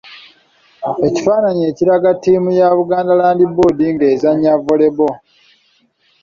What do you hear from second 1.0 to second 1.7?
Ekifaananyi